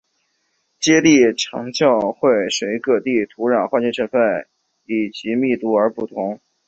[0.79, 4.47] 接地常数会随各地区的土壤化学成份
[4.87, 6.41] 以及密度而不同。